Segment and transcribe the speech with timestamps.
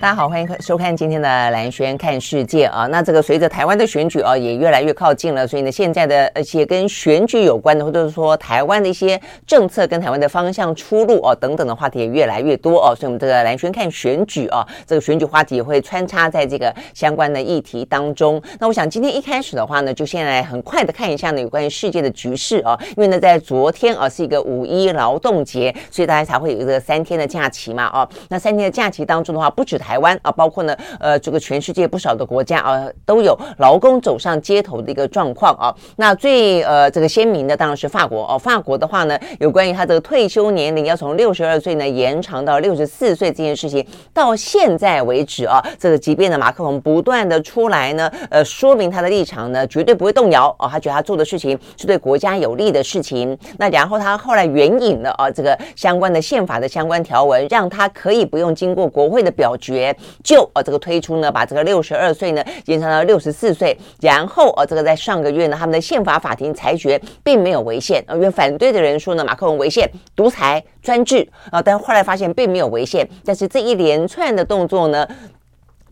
[0.00, 2.86] 大家好，欢迎收看今天的兰轩看世界啊。
[2.86, 12.94] 那这个随着台湾的选举啊，也越来越靠近了，所以呢，现在的一些跟选举有关的，或者是说台湾的一些政策跟台湾的方向出路啊等等的话题也越来越多哦。
[12.94, 18.40] 所以，我们这个兰轩看选举啊，这个选举话题也会穿插在这个相关的议题当中。
[18.60, 28.08] 那我想今天一开始的话呢，就先来很快的看一下呢有关于世界的局势啊，因为呢，在昨天啊是一个五一劳动节，所以大家才会有一个三天的假期嘛啊。
[28.28, 35.74] 那三天的假期当中的话，不止台台湾啊，包括呢，呃，这个全世界不少的国家啊，都有劳工走上街头的一个状况啊。
[35.96, 53.38] 那最呃这个鲜明的当然是法国哦，法国的话呢，有关于他这个退休年龄要从六十二岁呢延长到六十四岁这件事情，到现在为止啊，这个即便呢马克龙不断的出来呢，呃，说明他的立场呢，绝对不会动摇啊，他觉得他做的事情是对国家有利的事情。
[53.56, 59.77] 那然后他后来援引了啊这个相关的宪法的相关条文，让他可以不用经过国会的表决。
[60.22, 75.06] 就呃这个推出呢，把这个六十二岁呢延长到六十四岁，然后呃这个在上个月呢，他们的宪法法庭裁决并没有违宪，因为反对的人说呢，马克龙违宪、独裁、专制啊，但后来发现并没有违宪，但是这一连串的动作呢。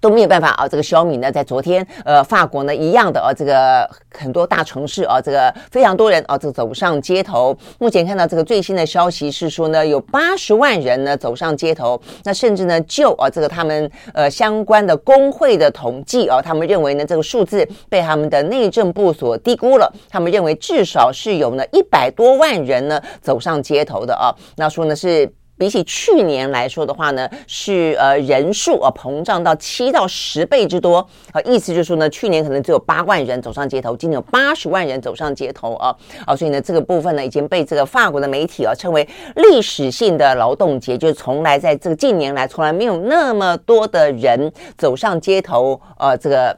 [0.00, 0.69] 都没有办法啊！
[0.69, 7.56] 这个小米呢，在昨天，呃，法国呢一样的啊，这个很多大城市啊，这个非常多人啊，这走上街头。
[7.78, 12.00] 目前看到这个最新的消息是说呢，有八十万人呢走上街头。
[12.25, 19.92] 那甚至呢，就啊，这个他们呃相关的工会的统计啊，他们认为呢，这个数字被他们的内政部所低估了。
[20.08, 24.34] 他们认为至少是有呢一百多万人呢走上街头的啊。
[24.56, 25.31] 那说呢是。
[25.58, 30.98] 比起去年来说的话呢，是呃人数啊膨胀到七到十倍之多
[31.32, 46.56] 啊，意思就是说呢，去年可能只有八万人走上街头，今年有八十万人走上街头啊啊，所以呢这个部分呢已经被这个法国的媒体啊称为历史性的劳动节，就是从来在这个近年来从来没有那么多的人走上街头，呃这个。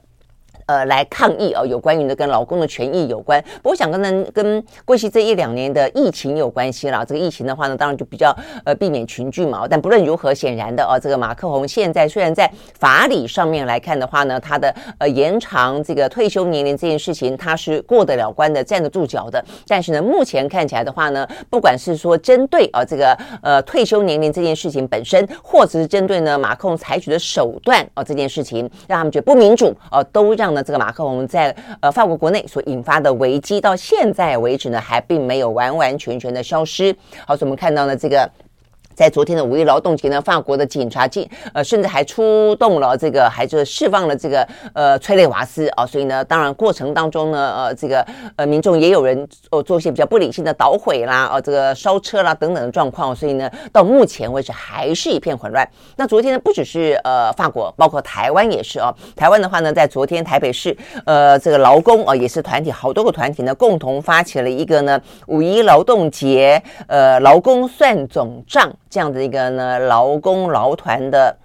[0.68, 3.42] 呃，来抗议、哦，有关于呢跟劳工的权益有关。
[3.62, 7.02] 不过，想跟呢跟过去这一两年的疫情有关系啦。
[7.02, 8.36] 这个疫情的话呢，当然就比较
[8.66, 9.66] 呃避免群聚嘛。
[9.66, 19.42] 但不论如何，显然的哦，这个马克宏现在虽然在法理上面来看的话呢，他的呃延长这个退休年龄这件事情，他是过得了关的，站得住脚的。
[19.66, 30.57] 但是呢，目前看起来的话呢，不管是说针对啊这个呃退休年龄这件事情本身，或者是针对呢马克宏采取的手段啊这件事情，让他们觉得不民主哦，都让。
[30.62, 36.94] 这个马克龙在呃法国国内所引发的危机，到现在为止呢，还并没有完完全全的消失。
[37.26, 38.28] 好，所以我们看到呢，这个。
[38.98, 48.04] 在昨天的五一劳动节呢，法国的警察进呃，甚至还出动了这个，还就释放了这个呃催泪瓦斯啊，所以呢，当然过程当中呢，呃，这个
[48.34, 55.64] 呃民众也有人哦做一些比较不理性的捣毁啦，哦这个烧车啦等等的状况，所以呢，到目前为止还是一片混乱。
[55.94, 58.92] 那昨天呢，不只是呃法国，包括台湾也是哦。
[59.14, 60.76] 台湾的话呢，在昨天台北市
[61.06, 68.68] 呃这个劳工啊、也是团体，好多个团体呢共同发起了一个呢五一劳动节呃劳工算总账。
[68.88, 71.36] 这样的一个呢，劳工劳团的。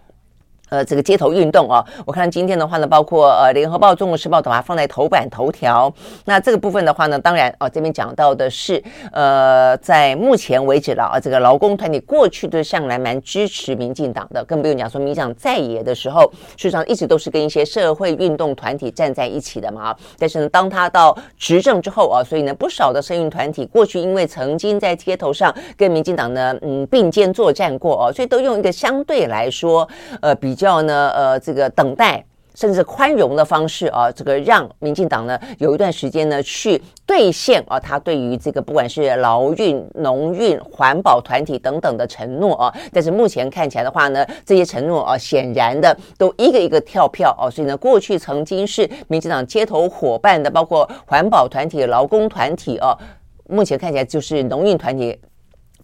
[0.74, 5.94] 呃，这个街头运动啊，我看今天的话呢，包括呃《联合报》《中国时报》都把它放在头版头条。
[6.26, 16.24] 那这个部分的话呢，当然哦，这边讲到的是呃，在目前为止了啊，这个劳工团体过去都向来蛮支持民进党的，更不用讲说民进党在野的时候，
[16.58, 19.96] 事实上一直都是跟一些社会运动团体站在一起的嘛。
[20.18, 29.88] 但是呢，当他到执政之后啊，所以呢，不少的社运团体过去因为曾经在街头上跟民进党呢，嗯，并肩作战过哦，所以都用一个相对来说
[30.20, 30.63] 呃比较。
[30.64, 32.24] 要呢，呃，这个等待
[32.56, 52.96] 甚至宽容的方式啊，这个让民进党呢有一段时间呢去兑现啊，他对于这个不管是劳运、农运、环保团体等等的承诺啊，但是目前看起来的话呢，这些承诺啊，显然的都一个一个跳票啊，所以呢，过去曾经是民进党街头伙伴的，包括环保团体、劳工团体啊，
[53.50, 55.20] 目前看起来就是农运团体。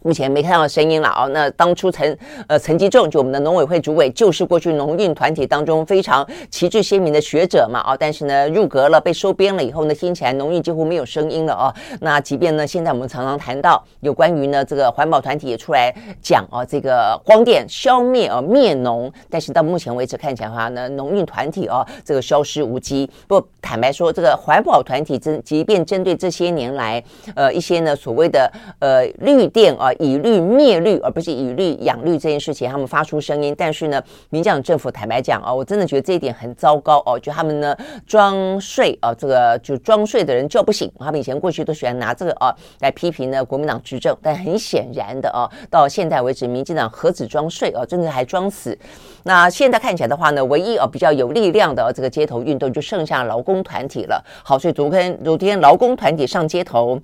[0.02, 1.26] 目前没看到声音了啊！
[1.28, 2.18] 那当初陈
[2.48, 7.98] 呃陈吉仲就我们的农委会主委，就是过去农运团体当中非常旗帜鲜明的学者嘛啊！
[8.00, 11.76] 但是呢入阁了，被收编了以后呢，听起来农运几乎没有声音了啊！
[12.00, 23.10] 那即便呢现在我们常常谈到有关于呢这个环保团体也出来讲啊，这个光电消灭啊灭农，但是到目前为止看起来的话呢，农运团体哦这个消失无迹。
[23.28, 27.04] 不坦白说，这个环保团体针即便针对这些年来
[27.36, 28.50] 呃一些呢所谓的
[28.80, 29.89] 呃绿电啊。
[29.94, 33.54] 以绿灭绿，而不是以绿养绿这件事情，他们发出声音。
[33.58, 37.20] 但是呢，民进党政府坦白讲啊，我真的觉得这一点很糟糕哦。
[37.20, 37.76] 就他们呢
[38.06, 40.92] 装睡啊，这个就装睡的人叫不醒。
[41.00, 48.78] 他们以前过去都喜欢拿这个啊来批评呢国民党执政，但很显然的啊，到现在为止，民进党何止装睡啊，真的还装死。
[49.24, 54.24] 那现在看起来的话呢，唯一啊比较有力量的这个街头运动就剩下劳工团体了。
[54.44, 57.00] 好，所以昨天昨天劳工团体上街头。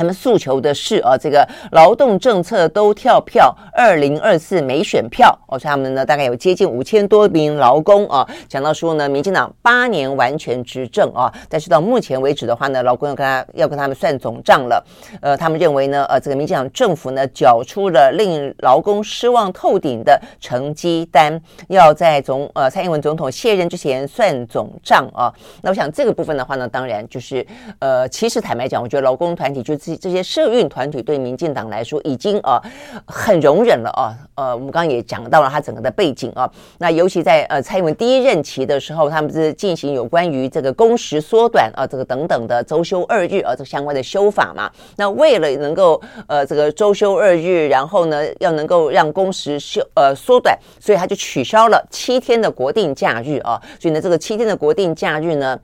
[0.00, 5.38] 他们诉求的是啊，这个劳动政策都跳票，二零二四没选票。
[5.46, 14.82] 哦，所以他们呢，大概有接近五千多名劳工啊，讲到说呢，民进党八年完全执政啊，但是到目前为止的话呢，劳工要跟他要跟他们算总账了。
[15.20, 21.38] 呃，他们认为呢，呃，这个民进党政府呢，缴出了令劳工失望透顶的成绩单，
[21.68, 25.30] 要在总呃蔡英文总统卸任之前算总账啊。
[25.60, 27.46] 那我想这个部分的话呢，当然就是
[27.80, 29.78] 呃，其实坦白讲，我觉得劳工团体就。
[29.96, 32.60] 这些社运团体对民进党来说已经啊
[33.06, 36.50] 很容忍了啊，呃，我们刚刚也讲到了他整个的背景啊。
[36.78, 44.70] 那尤其在呃蔡英文第一任期的时候，他们是进行有关于这个工时缩短啊，这个等等的周休二日啊，这相关的修法嘛。
[44.96, 53.60] 那为了能够呃这个周休二日，然后呢要能够让工时休呃缩短，所以他就取消了七天的国定假日啊。
[53.78, 55.58] 所以呢，这个七天的国定假日呢。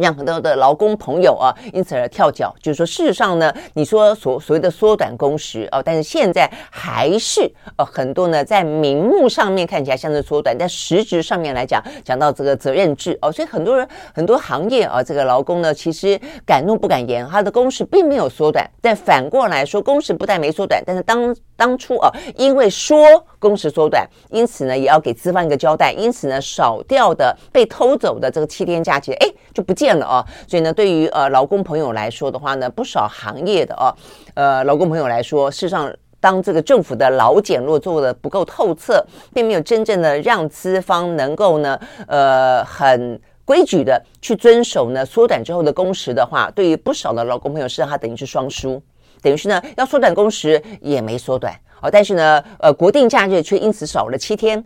[0.00, 2.54] 让很多的劳工朋友啊，因此而跳脚。
[2.60, 22.96] 就是说，事实上呢，你说所所谓的缩短工时啊，但是现在还是呃很多呢，在名目上面看起来像是缩短，但实质上面来讲，讲到这个责任制哦，所以很多人很多行业啊，这个劳工呢，其实敢怒不敢言，他的工时并没有缩短，但反过来说，工时不但没缩短，但是当当初啊，因为说
[23.38, 30.24] 工时缩短，因此呢，也要给资方一个交代，因此呢，少掉的被偷走的这个七天假期，哎，就不见了啊。
[30.48, 33.94] 所以呢，对于呃劳工朋友来说的话呢，不少行业的啊，
[34.32, 39.04] 呃劳工朋友来说，事实上，当这个政府的老检如果做的不够透彻，
[39.34, 48.80] 并没有真正的让资方能够呢，呃，很规矩的去遵守呢缩短之后的工时的话，对于不少的劳工朋友，是让他等于是双输。
[49.22, 54.64] 等于是呢，要缩短工时也没缩短哦，但是呢，呃，国定假日却因此少了七天。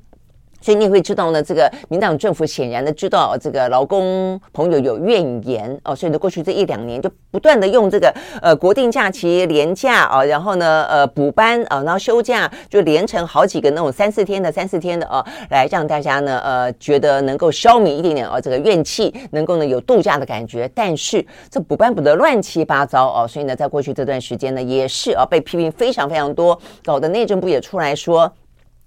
[0.64, 20.66] 所以你也会知道呢，这个民党政府显然的知道这个劳工朋友有怨言哦，所以呢，过去这一两年就不断的用这个呃国定假期连假啊，然后呢呃补班啊，然后休假就连成好几个那种三四天的三四天的啊，来让大家呢呃觉得能够消弭一点点哦这个怨气，能够呢有度假的感觉。
[20.74, 28.32] 但是这补班补得乱七八糟哦，所以呢，在过去这段时间呢，也是啊被批评非常非常多，搞得内政部也出来说。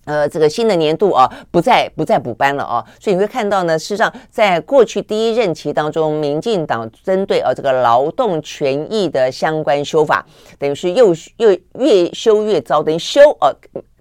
[0.07, 10.25] 呃，这个新的年度啊，不再不再补班了啊，所以你会看到呢，事实上，在过去第一任期当中，民进党针对啊这个劳动权益的相关修法，
[10.57, 13.51] 等于是又又越修越糟，等于修啊。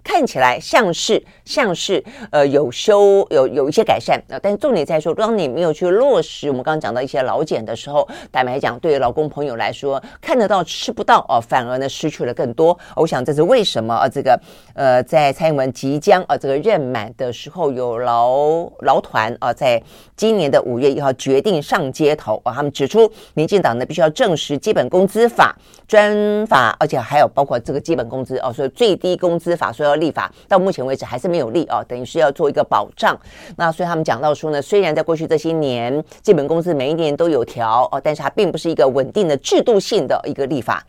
[0.07, 2.01] 看起来像是像是
[2.31, 12.77] 呃有修有有一些改善啊，但是重点在说，当你没有去落实我们刚刚讲到一些劳检的时候，坦白讲，对于劳工朋友来说，看得到吃不到哦，反而呢失去了更多。
[12.95, 14.07] 我想这是为什么啊？
[14.07, 14.39] 这个
[14.75, 19.83] 呃，在蔡英文即将啊这个任满的时候，有劳劳团啊，在
[20.15, 25.53] 今年的五月一号决定上街头啊，他们指出，民进党呢必须要正视基本工资法
[25.85, 29.96] 专法，而且还有包括这个基本工资哦，所以最低工资法说要。
[29.97, 33.17] 立法到目前为止还是没有立哦，等于是要做一个保障。
[33.57, 40.83] 那所以他们讲到说呢，虽然在过去这些年基本工资每一年都有调哦，但是它并不是一个稳定的制度性的一个立法。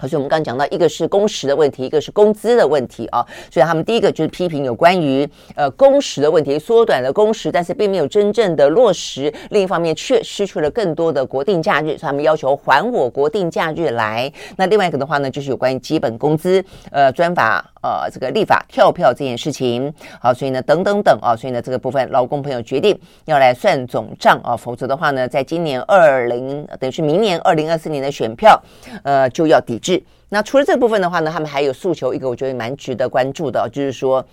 [0.00, 9.32] 可是我们刚刚讲到，一个是工时的问题，一个是工资的问题啊，所以他们第一个就是批评有关于呃工时的问题，缩短了工时，但是并没有真正的落实。
[9.50, 14.32] 另一方面，却失去了更多的国定假日，所以他们要求还我国定假日来。
[14.56, 19.92] 那另外一个的话呢，就是有关于基本工资呃专法呃这个立法跳票这件事情。
[20.18, 28.58] 好，所以呢等等等啊，所以呢这个部分劳工朋友决定要来算总账啊，否则的话呢，在今年二零等于是明年二零二四年的选票
[29.02, 29.89] 呃就要抵制。
[30.28, 34.24] 那除了这部分的话呢，他们还有诉求一个，我觉得蛮值得关注的，就是说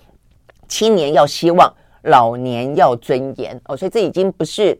[0.67, 1.73] 青年要希望，
[2.03, 4.77] 老年要尊严哦，所以这已经不是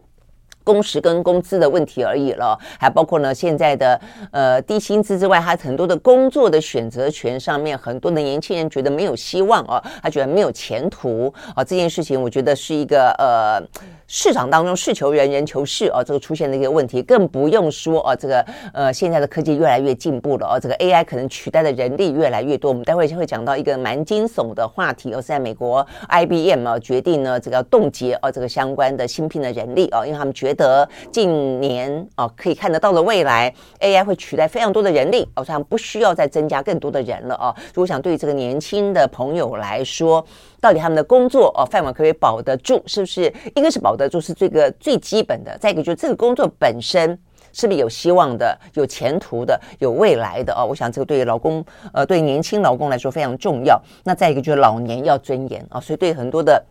[0.63, 3.99] 工时跟工资的问题而已了，还包括呢现在的
[4.31, 11.63] 呃低薪资之外，还很多的工作的选择权上面，很多的年轻人觉得没有希望哦，他觉得没有前途啊。
[11.63, 13.63] 这件事情我觉得是一个呃
[14.07, 22.69] 市场当中事求人，人求事哦，这个出现的一个问题，更不用说哦，这个呃现在的科技越来越进步了哦，这个 AI 可能取代的人力越来越多。
[22.69, 30.87] 我们待会就会讲到一个蛮惊悚的话题哦，是在美国 IBM 啊决定呢这个要冻结哦这个相关的芯片的人力哦，因为他们觉得。
[31.11, 37.53] 近年哦，可以看得到的未来，AI 会取代非常多的人力，好像不需要再增加更多的人了哦。
[37.73, 40.23] 如果想对于这个年轻的朋友来说，
[40.61, 42.81] 到底他们的工作哦饭碗可以保得住？
[42.85, 43.33] 是不是？
[43.55, 47.19] 一个是保的就，是这个最基本的；再一个就是这个工作本身
[47.51, 50.63] 是不是有希望的、有前途的、有未来的哦。
[50.65, 53.81] 我想这个对于劳工呃，对年轻劳工来说非常重要。
[54.05, 56.63] 那再一个就是老年要尊严啊，所以对很多的。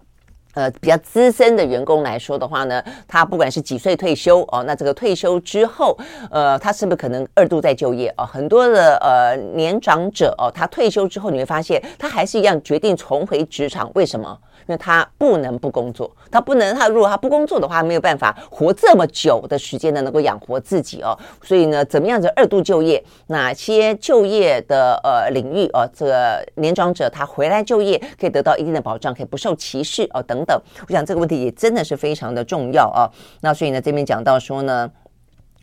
[0.54, 5.94] 呃，比较资深的员工来说的话呢，他不管是几岁退休哦，那这个退休之后，
[6.30, 8.24] 呃，他是不是可能二度再就业哦？
[8.24, 14.34] 很多的呃年长者哦，他退休之后你会发现，他还是一样决定重回职场，为什么？
[14.66, 21.16] 因为他不能不工作，他不能，他如果他不工作的话，没有办法活这么久的时间呢，能够养活自己哦。
[21.42, 23.02] 所以呢，怎么样子二度就业？
[23.28, 30.60] 哪些就业的呃领域哦，这个年长者他回来就业可以得到一定的保障，可以不受歧视哦等等。
[30.88, 33.10] 我想这个问题也真的是非常的重要啊。
[33.40, 34.90] 那所以呢，这边讲到说呢。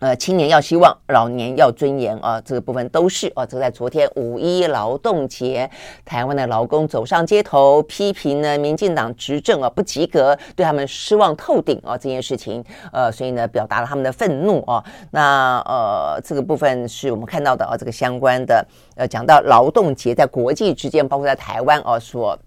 [0.04, 3.46] 呃，青年要希望，老年要尊严啊，这个部分都是啊。
[3.46, 5.72] 这个在昨天五一劳动节，
[6.04, 14.84] 台湾的劳工走上街头，批评呢民进党执政啊不及格，对他们失望透顶啊这件事情，呃，所以呢表达了他们的愤怒啊。
[15.12, 18.68] 那呃，这个部分是我们看到的啊，这个相关的
[18.98, 22.38] 呃，讲到劳动节在国际之间，包括在台湾啊所。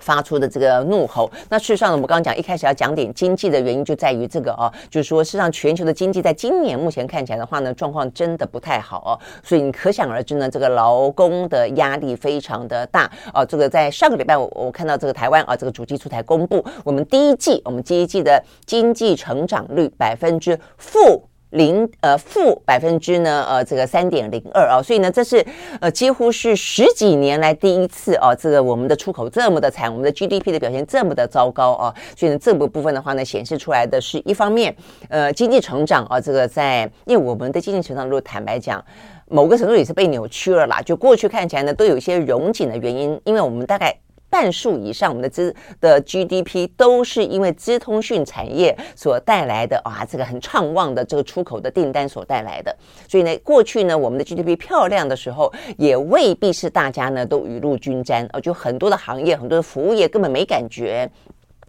[0.00, 9.12] 发出的这个怒吼，那事实上呢，我们刚刚讲一开始要讲点经济的原因，就在于这个哦，就是说，事实上全球的经济在今年目前看起来的话呢，状况真的不太好哦，
[9.42, 13.44] 所以你可想而知呢，这个劳工的压力非常的大哦。
[13.44, 21.27] 这个在上个礼拜我我看到这个台湾啊，这个主计处台公布，我们第一季我们第一季的经济成长率百分之负。
[21.50, 25.44] 零呃负百分之呢呃这个三点零二啊，所以呢这是
[25.80, 34.74] 呃几乎是十几年来第一次啊，这个我们的出口这么的惨，我们的 GDP 的表现这么的糟糕啊，所以呢这个部分的话呢显示出来的是一方面
[35.08, 38.84] 呃经济成长啊，这个在因为我们的经济成长如果坦白讲，
[39.28, 43.96] 某个程度也是被扭曲了啦，就过去看起来呢都有一些融紧的原因，因为我们大概。
[44.30, 52.76] 半数以上，我们的资的 GDP 都是因为资通讯产业所带来的啊，这个很畅旺的这个出口的订单所带来的。
[53.08, 61.10] 所以呢，过去呢，我们的 GDP 漂亮的时候，也未必是大家呢都雨露均沾啊，就很多的行业，很多的服务业根本没感觉。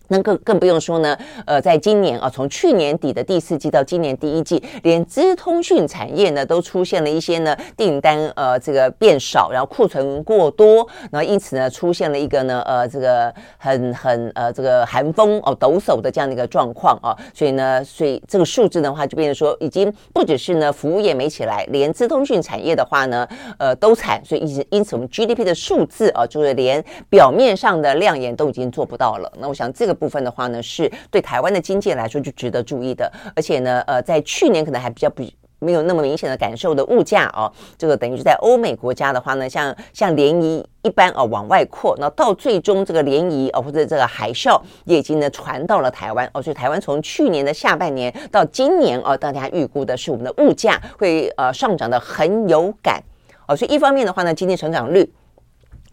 [0.10, 23.28] 那更更不用说呢，呃，在今年啊，从去年底的第四季到今年第一季，连资通讯产业呢都出现了一些呢订单呃这个变少，然后库存过多，然后因此呢出现了一个呢呃这个很很呃这个寒风哦抖擞的这样的一个状况啊，所以呢，所以这个数字的话就变成说，已经不只是呢服务业没起来，连资通讯产业的话呢
[23.60, 29.32] 呃都惨，所以因因此我们 GDP 的数字啊，就是连表面上的亮眼都已经做不到了。
[29.40, 29.99] 那我想这个。
[30.00, 35.24] 部分的话呢，是对台湾的经济来说就值得注意的，而且呢，呃，在去年可能还比较不
[35.62, 53.04] 没有那么明显的感受的物价哦，这个等于是在欧美国家的话呢，像像涟漪一般哦往外扩，那到最终这个涟漪哦或者这个海啸也已经呢传到了台湾哦，所以台湾从去年的下半年到今年哦，大家预估的是我们的物价会呃上涨的很有感
[53.46, 55.12] 哦，所以一方面的话呢，经济成长率。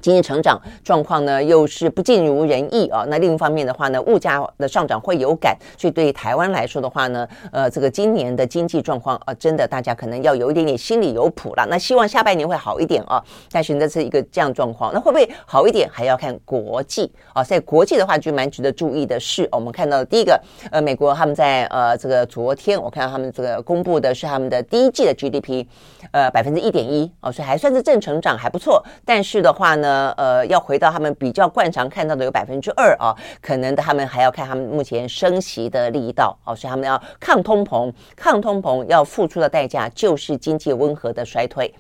[0.00, 3.04] 经济成长状况呢，又是不尽如人意啊。
[3.08, 11.66] 那另一方面的话呢，物价的上涨会有感，所以对于台湾来说的话呢，呃，这个今年的经济状况啊，真的大家可能要有一点点心里有谱了。
[11.68, 13.22] 那希望下半年会好一点啊。
[13.50, 17.42] 但是这是一个这样状况，那会不会好一点，还要看国际啊。
[17.42, 25.66] 在国际的话，就蛮值得注意的是，我们看到第一个，呃，美国他们在呃这个昨天，我看到他们这个公布的是他们的第一季的 GDP，
[26.12, 28.84] 呃，百分之一点一哦，所以还算是正成长，还不错。
[29.04, 29.85] 但是的话呢，
[30.16, 41.74] 呃，要回到他们比较惯常看到的有百分之二啊，可能他们还要看他们目前升息的力道哦，所以他们要抗通膨，抗通膨要付出的代价就是经济温和的衰退。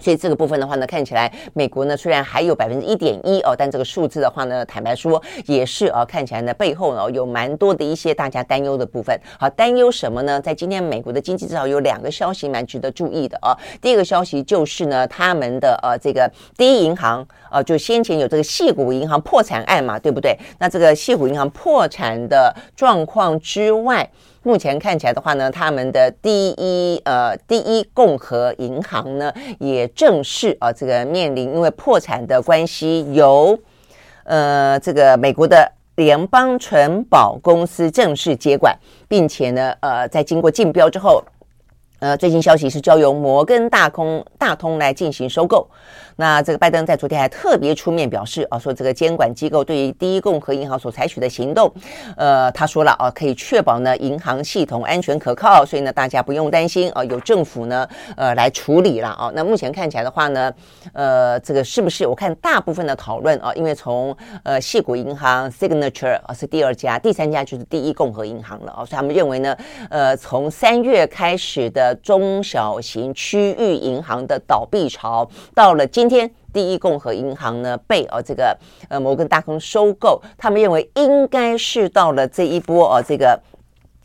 [0.00, 9.18] 所以这个部分的话呢，看起来美国呢虽然还有百分之一点一哦，但这个数字的话呢，坦白说也是啊，看起来呢背后呢有蛮多的一些大家担忧的部分。
[9.38, 10.40] 好，担忧什么呢？
[10.40, 13.56] 在今天美国的经济至少有两个消息蛮值得注意的啊。
[13.82, 20.38] 第一个消息就是呢，他们的呃这个第一银行啊，就先前有这个矽谷银行破产案嘛，对不对？
[20.60, 24.08] 那这个矽谷银行破产的状况之外。
[24.48, 33.58] 目前看起来的话呢，他们的第一呃第一共和银行呢，也正式啊这个面临因为破产的关系，由
[34.24, 38.74] 呃这个美国的联邦存保公司正式接管，
[39.06, 41.22] 并且呢呃在经过竞标之后，
[41.98, 45.68] 呃最新消息是交由摩根大通大通来进行收购。
[46.20, 51.72] 那这个拜登在昨天还特别出面表示啊，说这个监管机构对于第一共和银行所采取的行动，
[52.16, 59.30] 呃，他说了啊，可以确保呢银行系统安全可靠，所以呢大家不用担心啊，有政府呢呃来处理了啊。
[59.32, 60.52] 那目前看起来的话呢，
[60.92, 69.56] 呃，这个是不是我看大部分的讨论啊，因为从呃矽谷银行 Signature 啊是第二家，第三家就是第一共和银行了啊，所以他们认为呢，
[69.88, 76.07] 呃，从三月开始的中小型区域银行的倒闭潮到了今。
[76.08, 78.56] 今天，第一共和银行呢被呃这个
[78.88, 83.38] 呃摩根大通收购，他们认为应该是到了这一波呃这个。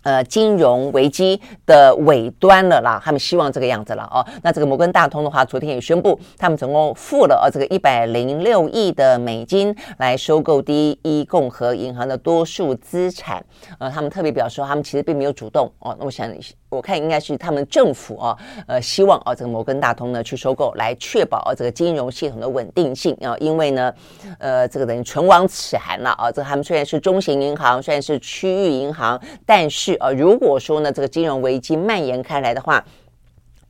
[0.03, 4.19] 呃，金融危机的尾端了啦，他们希望这个样子了哦。
[4.41, 13.41] 那这个摩根大通的话，昨天也宣布，他们总共付了呃这个一百零六亿的美金来收购第一共和银行的多数资产。
[13.79, 15.95] 呃，他们特别表示说，他们其实并没有主动哦。
[15.97, 16.29] 那我想，
[16.73, 18.37] 我看应该是他们政府啊，
[18.67, 23.35] 呃，希望啊这个摩根大通呢去收购，来确保啊这个金融系统的稳定性啊。
[23.39, 23.93] 因为呢，
[24.39, 26.31] 呃，这个等于唇亡齿寒了啊。
[26.31, 32.83] 这个他们虽然是中型银行，虽然是区域银行，但是呃，如果说呢，这个金融危机蔓延开来的话，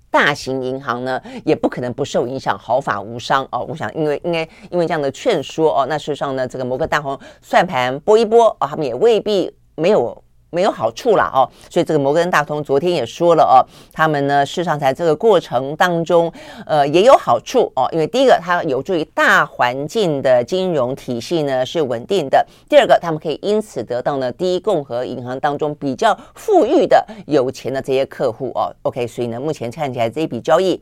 [0.09, 3.65] 大型银行呢也不可能不受影响，毫发无伤哦。
[3.67, 10.22] 我想，因为应该因为这样的劝说哦，那事实上呢，这个摩根大通算盘拨一拨哦，他们也未必没有。
[10.53, 13.57] 没有好处了哦，所以这个摩根大通昨天也说了哦，
[13.91, 16.31] 他们呢事实上在这个过程当中，
[16.67, 30.79] 呃也有好处哦，因为第一个它有助于大环境的金融体系呢是稳定的，第二个他们可以因此得到呢第一共和银行当中比较富裕的有钱的这些客户哦，OK，所以呢目前看起来这一笔交易。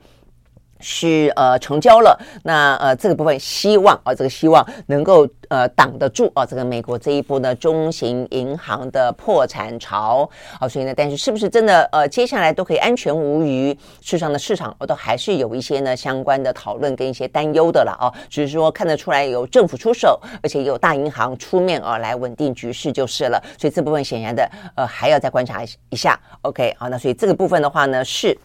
[0.82, 13.74] 是呃成交了，那呃这个部分希望啊、这个希望能够呃挡得住啊、这个美国这一波呢中型银行的破产潮啊、所以呢，但是是不是真的呃接下来都可以安全无虞？
[14.02, 26.20] 事实上的市场我都还是有一些呢相关的讨论跟一些担忧的了啊，只是说看得出来有政府出手，而且有大银行出面啊来稳定局势就是了，所以这部分显然的呃还要再观察一下。
[26.42, 28.38] OK 好，那所以这个部分的话呢是。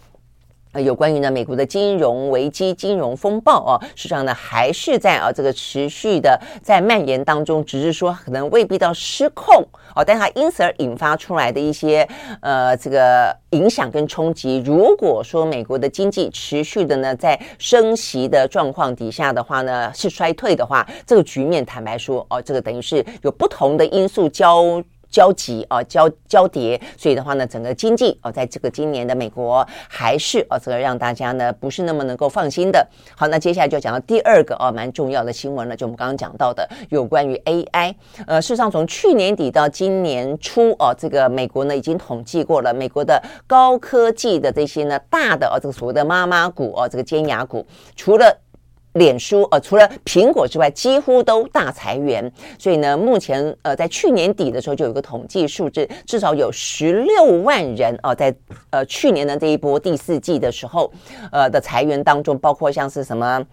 [0.80, 12.06] 有关于呢美国的金融危机、金融风暴啊，实际上呢还是在啊这个持续的在蔓延当中，只是说可能未必到失控哦，但它因此而引发出来的一些
[12.40, 14.62] 呃这个影响跟冲击。
[14.64, 24.82] 如果说美国的经济持续的呢在升息的状况底下的话呢是衰退的话，这个局面坦白说哦，这个等于是有不同的因素交。
[25.10, 32.86] 交集啊，交交叠，所以的话呢，整个经济哦，在这个今年的美国还是哦，这个让大家呢不是那么能够放心的。
[33.16, 37.94] 好，那接下来就讲到第二个哦，蛮重要的新闻了，就我们刚刚讲到的有关于 AI。
[38.26, 47.64] 呃，事实上从去年底到今年初哦，这个美国呢已经统计过了，美国的高科技的这些呢大的哦，这个所谓的妈妈股哦，这个尖牙股，
[47.94, 48.36] 除了
[48.96, 52.30] 脸书呃，除了苹果之外，几乎都大裁员。
[52.58, 58.34] 所以呢，目前呃，在去年底的时候就有一个统计数字，至少有十六万人啊、在
[58.70, 60.92] 呃去年的这一波第四季的时候，
[61.30, 63.44] 呃的裁员当中，包括像是什么。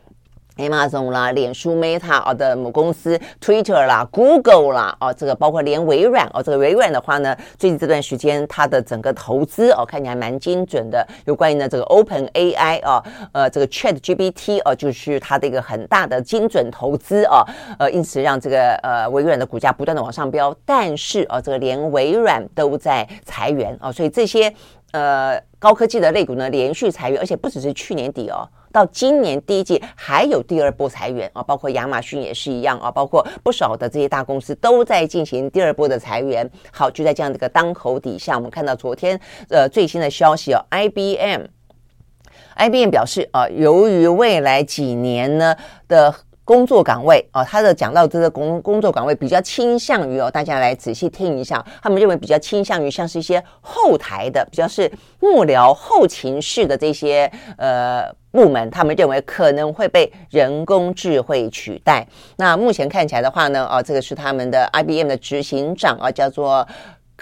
[0.58, 11.06] Amazon 啦，脸书 Meta 啊的母公司，Twitter 啦，Google 啦，哦，这个包括连微软哦，这个微软的话呢，最近这段时间它的整个投资哦，看起来蛮精准的。
[11.26, 17.44] 有关于呢这个 Open AI 啊，呃，这个 Chat GPT 哦，就是它的一个很大的精准投资啊，
[17.80, 20.56] 呃，因此让这个呃微软的股价不断的往上飙。
[20.66, 24.54] 但是啊，这个连微软都在裁员啊，所以这些
[24.92, 28.48] 呃高科技的类股呢连续裁员，而且不只是去年底哦。
[28.74, 36.52] 到今年第一季还有第二波裁员啊，包括亚马逊也是一样啊，包括不少的这些大公司都在进行第二波的裁员。
[36.72, 39.18] 好，就在这样的一个当口底下，我们看到昨天
[39.50, 45.56] 呃最新的消息哦，IBM，IBM 表示啊，由于未来几年呢
[45.88, 46.14] 的。
[46.46, 62.06] 工作岗位啊，他的讲到这个工工作岗位比较倾向于哦，大家来仔细听一下，他们认为比较倾向于像是一些后台的，比较是幕僚后勤式的这些呃部门，他们认为可能会被人工智慧取代。
[62.36, 66.68] 那目前看起来的话呢，啊，这个是他们的 IBM 的执行长啊，叫做。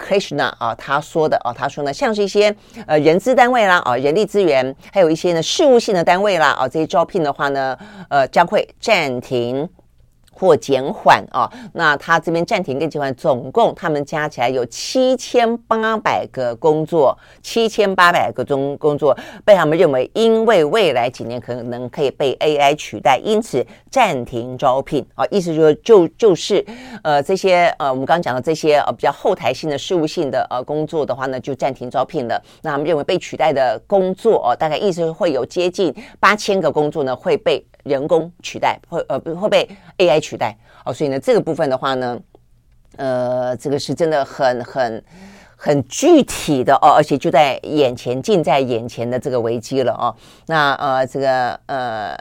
[0.02, 2.54] Krishna 啊，他说的啊，他说呢，像是一些
[2.86, 9.68] 呃人资单位啦啊，人力资源，还有一些呢事务性的单位啦啊，这些招聘的话呢，呃，将会暂停
[10.32, 26.64] 或减缓啊，那他这边暂停跟减缓，总共他们加起来有七千八百个工作，七千八百个中工作被他们认为因为未来几年可能可以被 AI 取代，因此暂停招聘啊，意思就是就就是
[27.02, 32.42] 呃这些呃我们刚刚讲的这些呃比较后台性的事务性的呃工作的话呢，就暂停招聘了。
[32.62, 37.64] 那他们认为被取代的工作哦，大概意思会有接近八千个工作呢会被。
[37.84, 39.68] 人工取代会呃不会被
[39.98, 42.18] AI 取取代哦，所以呢这个部分的话呢，
[42.96, 45.04] 呃这个是真的很很
[45.56, 50.14] 很具体的哦，而且就在眼前近在眼前的这个危机了哦。
[50.46, 52.18] 那呃这个呃。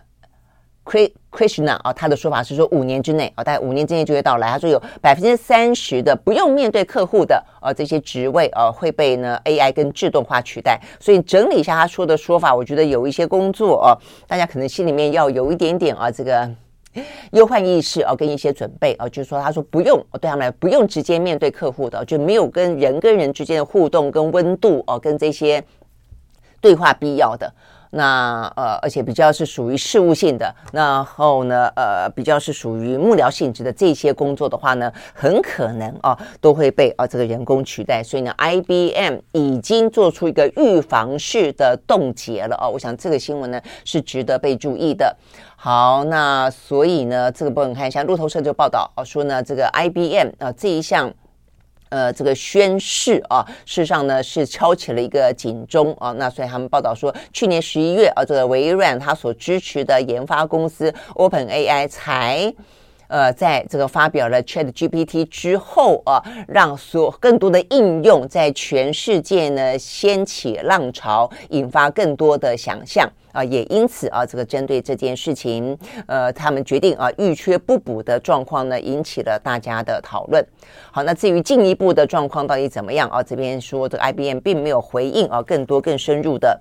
[1.32, 4.50] Krishna 啊，他的说法是说五年之内啊，大概五年之内就会到来。
[4.50, 10.82] 他说有百分之三十的不用面对客户的呃这些职位呃会被呢 AI 跟自动化取代。
[11.00, 13.95] 所以整理一下他说的说法，我觉得有一些工作啊，
[14.28, 16.50] 大家可能心里面要有一点点啊这个
[17.32, 25.63] 忧患意识哦，跟一些准备哦，就是说他说不用哦对他们来不用直接面对客户的，就没有跟人跟人之间的互动跟温度哦，跟这些
[26.60, 27.54] 对话必要的。
[27.91, 38.01] 那呃，而且比较是属于事务性的，然后呢，呃，比较是属于幕僚性质的这些工作的话呢，很可能啊都会被啊这个人工取代。
[38.01, 42.67] 所以呢，IBM 已经做出一个预防式的冻结了啊。
[42.67, 45.15] 我想这个新闻呢是值得被注意的。
[45.56, 51.13] 好，那所以呢，这个部分看一下路透社就报道啊说呢，这个 IBM 啊这一项。
[51.91, 56.12] 呃，这个宣誓啊，事实上呢是敲起了一个警钟啊。
[56.13, 62.54] 那所以他们报道说，去年十一月啊，这个微软它所支持的研发公司 OpenAI 才
[63.12, 73.08] 呃，在这个发表了 ChatGPT 之后啊，让所更多的应用在全世界呢掀起浪潮，引发更多的想象。
[73.34, 80.45] 啊，也因此啊，这个针对这件事情，呃，他们决定啊，预缺不补的状况呢，引起了大家的讨论。
[80.91, 83.24] 好，那至于进一步的状况到底怎么样啊？
[83.24, 86.60] 这边说这个 IBM 并没有回应啊，更多更深入的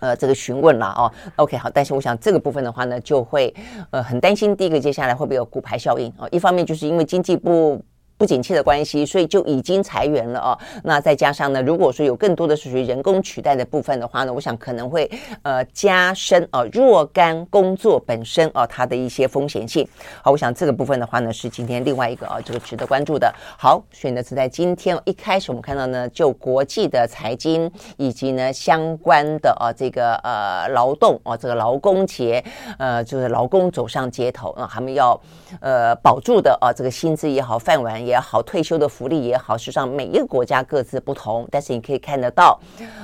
[0.00, 1.12] 呃这个询问了哦。
[1.36, 3.54] OK，好，但是我想这个部分的话呢，就会
[3.90, 6.26] 呃很担心，第一个接下来会不会有股牌效应啊？
[6.30, 7.82] 一方面就是因为经济不。
[8.18, 10.58] 不景气的关系，所以就已经裁员了哦。
[10.82, 15.08] 那再加上呢，如果说有更多的是属于人工取代的部分的话呢，我想可能会
[15.42, 19.86] 呃加深啊若干工作本身啊它的一些风险性。
[20.20, 23.32] 好，我想这个部分的话呢是今天另外一个啊这个值得关注的。
[23.56, 32.44] 好，所以呢是在今天一开始我们看到呢，就国际的财经以及呢相关的啊这个呃劳动啊这个劳工节
[32.78, 35.18] 呃就是劳工走上街头啊，他们要
[35.60, 38.07] 呃保住的啊这个薪资也好饭碗。
[38.08, 42.58] 也好，退休的福利也好，实际上每一个国家各自不同，但是你可以看得到，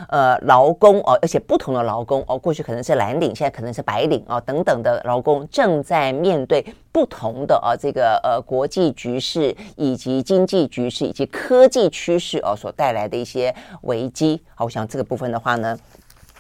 [0.09, 14.43] 呃，劳工哦，而且不同的劳工哦，过去可能是蓝领，现在可能是白领哦，等等的劳工正在面对不同的啊这个呃国际局势以及经济局势以及科技趋势哦所带来的一些危机。
[14.55, 15.79] 好，我想这个部分的话呢。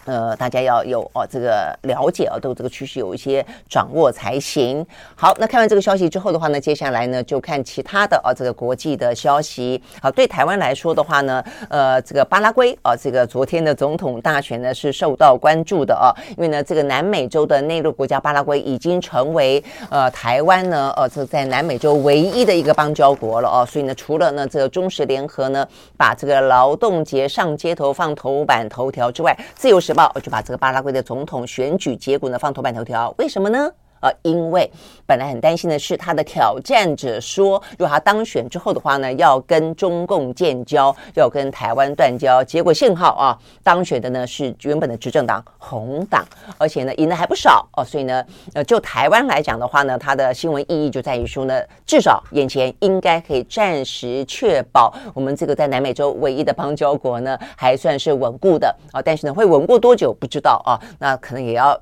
[0.05, 4.85] 呃，大家要有哦这个了解啊，对这个趋势有一些掌握才行。
[5.17, 9.83] 好，那看完这个消息之后的话呢，接下来呢就看其他的啊这个国际的消息。
[10.03, 33.71] 好，对台湾来说的话呢，呃，这个巴拉圭啊，这个昨天的总统大选呢是受到关注的啊，因为呢这个南美洲的内陆国家巴拉圭已经成为呃台湾呢呃这在南美洲唯一的一个邦交国了哦，所以呢除了呢这个中时联合呢把这个劳动节上街头放头版头条之外，自由时报我就把这个巴拉圭的总统选举结果呢放头版头条，为什么呢？
[34.05, 34.71] 呃，因为
[35.07, 42.45] 本来很担心的是他的挑战者说，如果他当选之后的话呢，要跟中共建交，要跟台湾断交。
[42.45, 46.23] 结果幸好啊，当选的呢是原本的执政党红党，
[46.59, 47.83] 而且呢赢的还不少哦。
[47.83, 59.01] 所以呢，呃，就台湾来讲的话呢，它的新闻意义就在于说呢，至少眼前应该可以暂时确保我们这个在南美洲唯一的邦交国呢还算是稳固的啊。
[59.01, 60.77] 但是呢，会稳固多久不知道啊？
[60.99, 61.81] 那可能也要。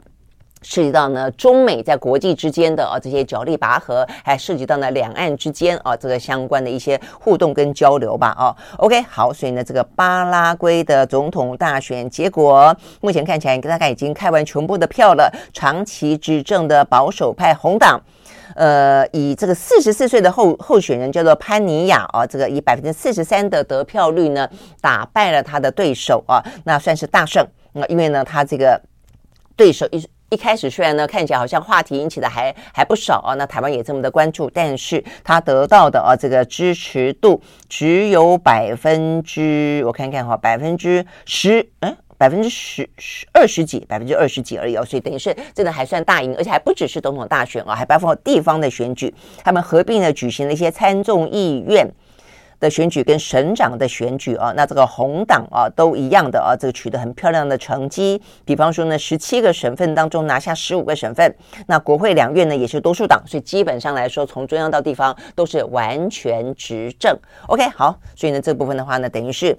[0.62, 8.56] 涉及到呢中美在国际之间的啊这些角力拔河，还涉及到呢两岸之间啊这个相关的一些互动跟交流吧啊。
[8.78, 15.32] OK 好，所以呢这个巴拉圭的总统大选结果，目前看起来大概已经开完全部的票了。
[15.52, 18.00] 长期执政的保守派红党，
[18.54, 24.48] 呃，以这个四十四岁的候候选人叫做潘尼亚啊，这个以百分之四十三的得票率呢
[24.80, 27.46] 打败了他的对手啊，那算是大胜。
[27.72, 28.80] 那因为呢他这个
[29.56, 30.02] 对手一。
[30.32, 49.14] 一开始虽然呢看起来好像话题引起的还还不少啊，那台湾也这么的关注，但是他得到的啊这个支持度只有百分之我看看哈百分之十，嗯百分之十十二十几，百分之二十几而已哦，所以等于是真的还算大赢，而且还不只是总统大选啊，还包括地方的选举，
[49.44, 51.86] 他们合并了举行了一些参众议院
[52.62, 58.22] 的选举跟省长的选举啊，那这个红党啊都一样的啊，这个取得很漂亮的成绩。
[58.44, 61.34] 比方说呢，十七个省份当中拿下十五个省份，
[61.66, 67.18] 那国会两院呢也是多数党，所以基本上来说，从中央到地方都是完全执政。
[67.48, 69.58] OK，好，所以呢这部分的话呢，等于是。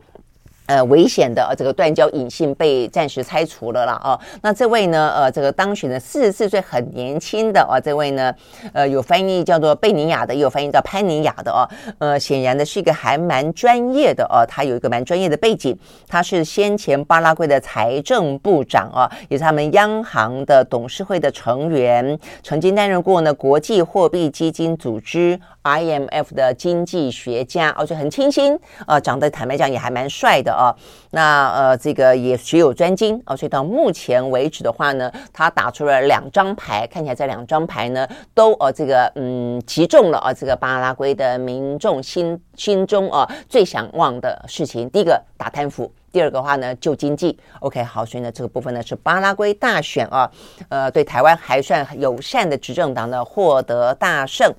[0.65, 4.19] 呃，危险的这个断交隐性被暂时拆除了啦啊。
[4.41, 8.33] 那这位呢，呃，这个当选的四十四岁很年轻的啊，这位呢，
[8.71, 11.67] 呃，有翻译叫做贝尼亚的，也有翻译叫潘尼亚的啊。
[11.99, 30.53] 呃，显然的是一个还蛮专业的啊，他有一个蛮专业的背景，他是先前巴拉圭的财政部长啊，也是他们央行的董事会的成员，曾经担任过呢国际货币基金组织 IMF 的经济学家，而且很清新啊，长得坦白讲也还蛮帅的。
[30.53, 30.75] 啊，
[31.11, 47.39] 那呃，这个也学有专精哦，所以到目前为止的话呢，他打出了两张牌，看起来这两张牌呢都呃这个嗯击中了啊，这个巴拉圭的民众心心中啊最想望的事情，第一个打贪腐，第二个话呢救经济。
[47.61, 50.29] OK，好，所以呢这个部分呢是巴拉圭大选啊，
[50.69, 54.53] 呃，对台湾还算友善的执政党呢获得大胜。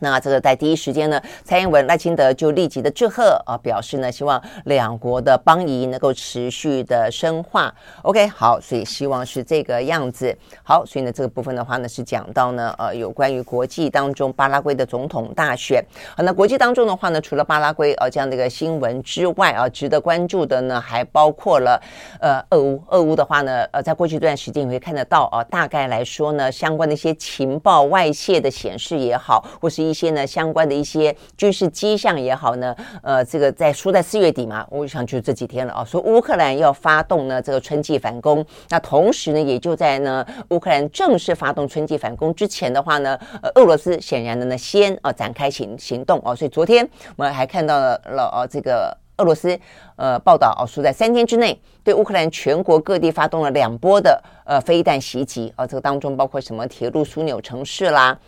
[0.00, 7.72] 那这个在第一时间呢，蔡英文赖清德就立即的祝贺啊，表示呢，希望两国的邦谊能够持续的深化。
[8.02, 10.36] OK，好，所以希望是这个样子。
[10.62, 15.84] 好，所以呢，这个部分的话呢，是讲到呢，呃，有关于国际当中巴拉圭的总统大选。
[16.16, 21.80] 好，那国际当中的话呢，除了巴拉圭呃这样的一个新闻之外啊，值得关注的呢，还包括了
[22.20, 22.82] 呃，俄乌。
[22.88, 49.58] 俄乌的话呢，呃，在过去一段时间你会看得到啊，大概来说呢，相关的一些情报外泄的显示也好，或是一些呢相关的一些军事迹象也好呢，呃，这个在说在四月底嘛，我想就这几天了啊，说乌克兰要发动呢这个春季反攻，那同时呢也就在呢乌克兰正式发动春季反攻之前的话呢，呃，俄罗斯显然的呢先啊展开行行动哦，所以昨天我们还看到了了啊这个俄罗斯
[49.96, 58.18] 呃报道哦说在三天之内对乌克兰全国各地发动了两波的呃飞弹袭击啊，这个当中包括什么铁路枢纽城市啦。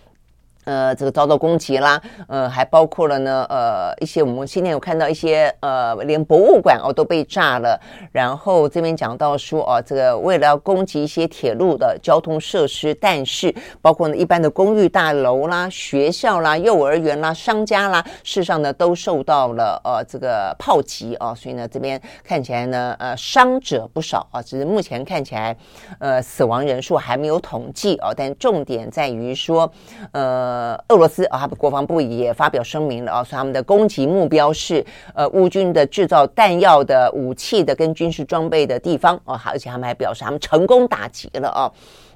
[0.66, 7.80] 呃，这个遭到攻击啦，呃，还包括了呢，呃，一些我们今天有看到一些，呃，连博物馆哦都被炸了。
[8.10, 25.56] 然后这边讲到说，哦，这个为了要攻击一些铁路的交通设施，但是包括呢一般的公寓大楼啦、学校啦、幼儿园啦、商家啦，事实上呢都受到了呃这个炮击啊，所以呢这边看起来呢，呃，伤者不少啊，只是目前看起来，
[26.00, 29.72] 呃，死亡人数还没有统计哦，但重点在于说，
[30.10, 30.55] 呃。
[30.56, 34.82] 呃，俄罗斯啊，他们国防部也发表声明了啊，说他们的攻击目标是
[35.14, 41.70] 呃乌军的制造弹药的武器的跟军事装备的地方啊，而且他们还表示他们成功打击了啊，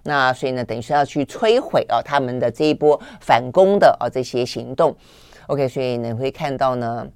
[0.05, 4.97] 那所以呢，等于是要去摧毁啊他们的这一波反攻的啊这些行动。
[5.49, 7.07] OK，所以你会看到呢。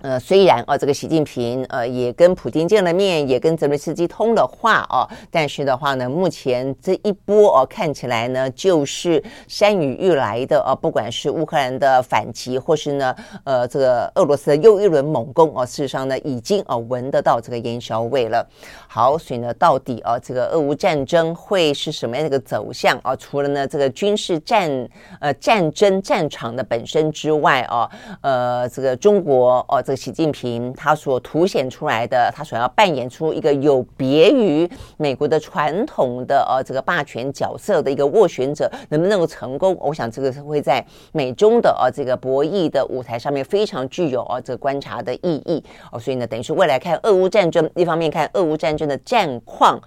[0.00, 18.48] 呃，虽然啊，这个习近平呃也跟普京见了面，也跟泽连斯基通了话啊，但是的话呢，目前这一波哦、看起来呢就是山雨欲来的啊，不管是乌克兰的反击，或是呢呃这个俄罗斯的又一轮猛攻啊，事实上呢已经啊闻得到这个烟硝味了。
[18.86, 23.16] 好，所以呢，到底啊这个俄乌战争会是什么样的一个走向啊？
[23.16, 24.88] 除了呢这个军事战
[25.20, 29.82] 呃战争战场的本身之外啊，呃这个中国哦。
[29.88, 39.74] 这个习近平他所凸显出来的，他所要扮演出一个有别于美国的传统的呃这个霸权角色的一个斡旋者，能不能够成功？
[39.80, 45.98] 我想这个是会在美中的呃这个博弈的舞台上面非常具有呃这个观察的意义哦。
[45.98, 49.80] 所以呢，等于是未来看俄乌战争，一方面看俄乌战争的战况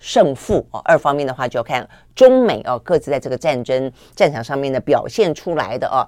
[0.00, 6.02] 胜负哦，二方面的话就要看中美哦各自在这个战争战场上面的表现出来的哦，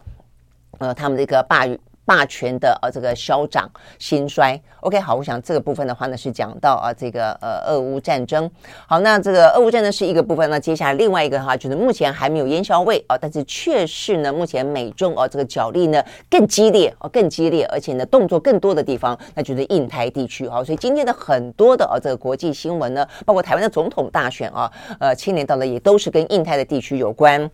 [0.78, 1.64] 呃他们这个霸
[2.06, 8.50] 霸权的呃这个消长兴衰，OK 好，我想这个部分的话呢是讲到啊这个呃俄乌战争，
[8.86, 20.46] 好，那这个俄乌战争是一个部分，那接下来另外一个的话就是目前还没有烟消味啊，但是确实呢目前美中啊这个角力呢更激烈啊更激烈，而且呢动作更多的地方，那就是印太地区。
[20.46, 27.50] 啊，所以今天的很多的啊这个国际新闻呢，包括台湾的总统大选啊，呃牵连到的也都是跟印太的地区有关。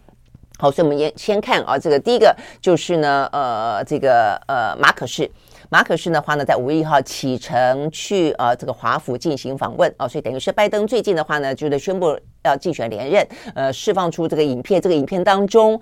[0.63, 5.29] 好，所以我们先先看啊，这个第一个就是呢，呃，这个呃，马可仕，
[5.71, 15.81] 马可仕的话呢，在五月一号启程去呃这个华府进行访问啊，所以等于是拜登最近的话呢，就是宣布要竞选连任，呃，释放出这个影片，这个影片当中，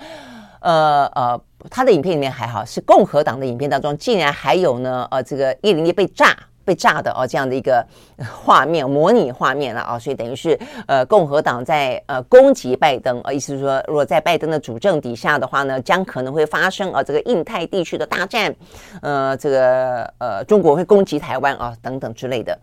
[0.61, 1.39] 呃呃，
[1.69, 6.35] 他的影片里面还好，是共和党的影片当中，竟然还有呢，呃，这个一零一被炸。
[6.65, 7.85] 被炸的哦，这样的一个
[8.45, 18.55] 画面，模拟画面了啊，所以等于是呃，共和党在呃攻击拜登啊，意思是说，如果在拜登的主政底下的话呢，将可能会发生啊这个印太地区的大战，
[19.03, 22.59] 呃，这个呃中国会攻击台湾啊等等之类的。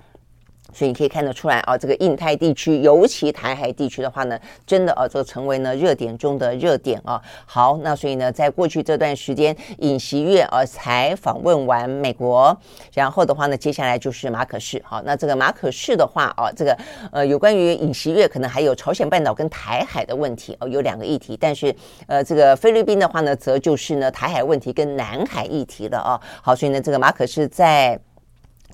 [0.73, 7.21] 所以你可以看得出来啊，这个印太地区，尤其台海地区的话呢，真的啊，这个成为呢热点中的热点啊。
[7.45, 12.55] 好，那所以呢，在过去这段时间，尹锡悦啊才访问完美国，
[12.93, 14.81] 然后的话呢，接下来就是马可仕。
[14.85, 16.77] 好，那这个马可仕的话啊，这个
[17.11, 21.37] 呃，有关于尹锡悦，可能还有朝鲜半岛跟台海的问题哦，有两个议题。
[21.39, 21.73] 但是
[22.07, 26.21] 呃，这个菲律宾的话呢，则就是呢台海问题跟南海议题了啊。
[26.41, 27.99] 好，所以呢，这个马可仕在。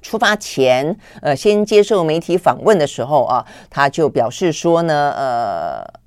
[0.02, 6.00] 出发前，呃，先接受媒体访问的时候啊，他就表示说呢，呃，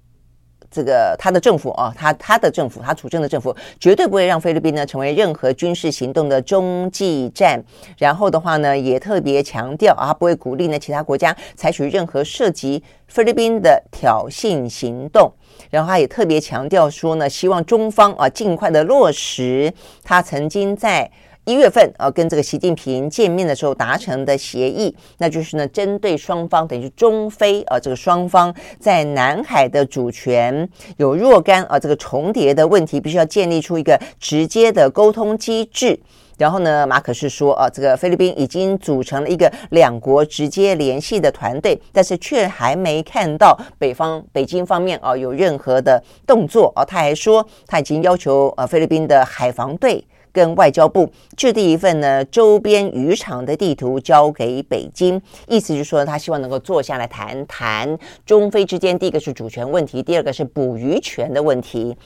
[0.70, 7.64] 这个他的政府啊，他他的政府，他主政的政府，绝对不会让菲律宾呢成为任何军事行动的中继站。
[7.96, 15.33] 然后的话呢，也特别强调啊，不会鼓励呢其他国家采取任何涉及菲律宾的挑衅行动。
[15.70, 19.72] 然后他也特别强调说呢，希望中方啊尽快的落实
[20.05, 21.11] 他曾经在。
[21.46, 35.96] 一月份，呃，跟这个习近平见面的时候达成的协议，那就是呢，针对双方等于中菲啊，这个双方在南海的主权有若干啊这个重叠的问题，必须要建立出一个直接的沟通机制。
[36.37, 46.85] 然后呢，马可是说啊，这个菲律宾已经组成了一个两国直接联系的团队，但是却还没看到北方北京方面啊有任何的动作啊。
[46.85, 50.04] 他还说他已经要求呃菲律宾的海防队。
[50.37, 55.18] 跟外交部制定一份呢周边渔场的地图交给北京，
[55.49, 61.96] 意思就是说他希望能够坐下来谈谈中非之间，第一个是主权问题，第二个是捕鱼权的问题。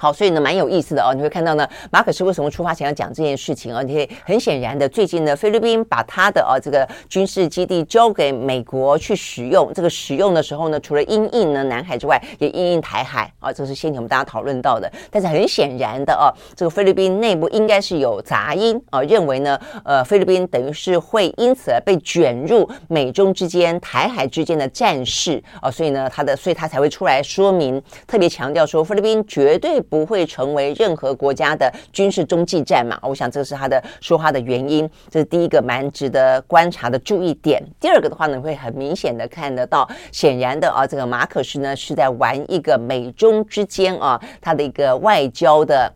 [0.00, 1.12] 好，所以呢，蛮有意思的哦。
[1.14, 3.82] 你会看到呢，马可是为什么出发前要讲这件事情啊？
[3.82, 9.70] 你可以很显然的，最近呢，菲律宾把他的啊这个军事基地交给美国去使用。
[9.74, 13.52] 这个使用的时候呢，除了因应呢南海之外，也因应台海啊。
[13.52, 14.90] 这是先前我们大家讨论到的。
[15.10, 25.70] 但是很显然的啊，这个菲律宾内部应该是有杂音啊，认为呢，呃，菲律宾等于是会因此而被卷入美中之间、台海之间的战事啊。
[25.70, 29.78] 所以呢，他的，所以他才会出来说明，特别强调说，菲律宾绝对。
[29.90, 32.98] 不会成为任何国家的军事中继站嘛？
[33.02, 37.62] 我想这是他的说话的原因，这是第一个蛮值得观察的注意点。
[37.80, 45.92] 第二个的话呢，会很明显的看得到，显然的啊，这个马可仕呢是在玩一个美中之间啊，他的一个外交的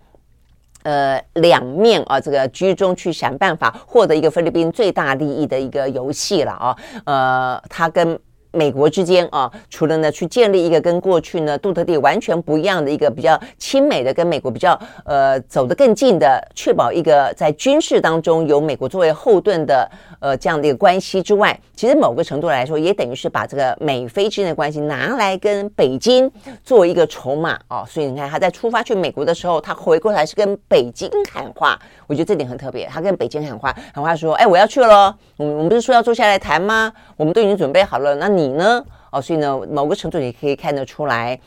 [0.83, 6.76] 呃两面啊，这个居中去想办法获得一个菲律宾最大利益的一个游戏了啊。
[7.07, 8.18] 呃，他跟。
[8.54, 19.90] 美国之间啊，除了呢去建立一个跟过去呢杜特地完全不一样的一个比较亲美的跟美国比较呃走得更近的，确保一个在军事当中有美国作为后盾的
[20.20, 26.30] 呃这样的一个关系之外，其实某个程度来说，也等于是把这个美菲之间的关系拿来跟北京
[26.62, 27.84] 做一个筹码啊。
[27.88, 32.86] 所以你看他在出发去美国的时候，他回过来是跟北京喊话，我觉得这点很特别。
[32.86, 36.92] 他跟北京喊话，喊话说：“哎，我要去了，我们我们不是说要坐下来谈吗？
[37.16, 38.85] 我们都已经准备好了，那你。”你呢？
[39.11, 41.38] 哦，所以呢，某个程度也可以看得出来，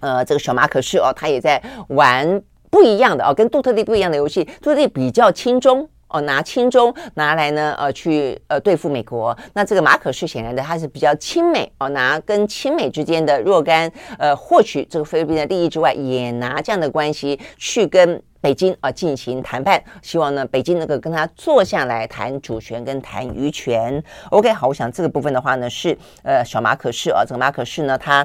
[0.00, 4.44] 呃，这个小马可是哦，他也在玩不一样的哦，跟杜特利不一样的游戏。
[4.60, 9.36] 杜特利比较轻松哦，拿亲中拿来呢，呃，去呃对付美国。
[9.54, 18.22] 那这个马可仕显然的他是比较亲美哦，拿跟亲美之间的若干呃获取这个菲律宾的利益之外，也拿这样的关系去跟。
[18.38, 24.00] 北京啊，进行谈判，希望呢，北京能够跟他坐下来谈主权跟谈渔权。
[24.30, 28.24] OK，好，我想这个部分的话呢，是呃小马可仕啊，这个马可仕呢，他。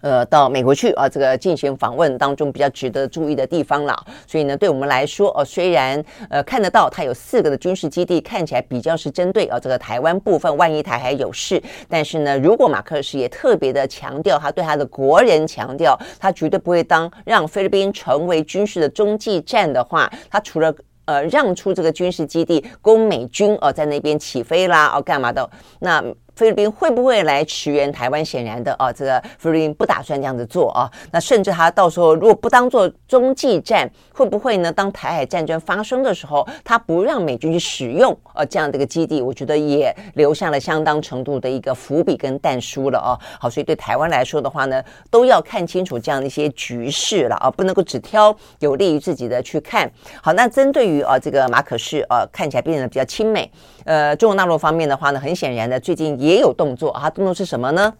[0.00, 4.06] 呃，到美国去啊，这个进行访问当中比较值得注意的地方了。
[4.26, 20.72] 所以呢，对我们来说，哦，虽然呃看得到它有四个的军事基地，看起来比较是针对啊这个台湾部分，万一台海有事，但是呢，如果马克思也特别的强调，他对他的国人强调，他绝对不会当让菲律宾成为军事的中继站的话，他除了
[21.06, 26.04] 呃让出这个军事基地供美军哦在那边起飞啦，哦干嘛的那。
[26.38, 28.24] 菲律宾会不会来驰援台湾？
[28.24, 30.88] 显然的啊，这个菲律宾不打算这样子做啊。
[31.10, 34.70] 那甚至他到时候如果不当做中继站，会不会呢？
[34.70, 43.18] 当台海战争发生的时候，他不让美军去使用呃这样的一个基地，我觉得也留下了相当程度的一个伏笔跟弹书了啊。
[43.40, 49.90] 好，所以对台湾来说的话呢，都要看清楚这样的一些局势了啊，不能够只挑有利于自己的去看。
[50.22, 53.50] 好，那针对于啊这个马可仕啊，看起来变得比较亲美。
[53.88, 56.40] 呃，中国大陆方面的话呢，很显然的最近也。
[56.40, 57.94] 有动作啊，动作是什么呢？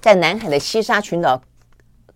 [0.00, 1.38] 在南海的西沙群岛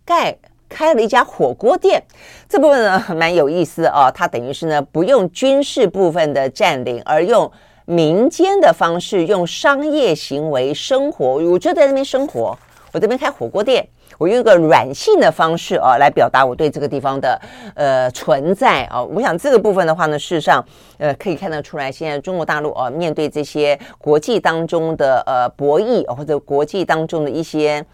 [0.06, 0.34] 盖
[0.70, 2.02] 开了一家火锅店，
[2.48, 4.10] 这部分呢蛮有意思啊。
[4.10, 7.52] 它等于是呢不用军事部分的占领，而用
[7.84, 11.34] 民间的方式，用商业行为生活。
[11.34, 12.58] 我就在那边生活，
[12.90, 13.86] 我这边开火锅店，
[14.22, 17.40] 我用一个软性的方式啊，来表达我对这个地方的
[17.74, 19.02] 呃存在啊。
[19.02, 20.64] 我想这个部分的话呢，事实上
[20.98, 27.84] 呃可以看得出来，现在中国大陆啊，面对这些国际当中的呃博弈或者国际当中的一些。